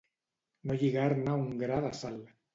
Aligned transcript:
No 0.69 0.77
lligar-ne 0.79 1.37
un 1.43 1.53
gra 1.61 1.79
de 1.87 1.95
sal. 2.01 2.19